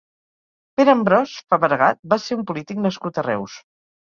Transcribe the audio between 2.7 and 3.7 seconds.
nascut a Reus.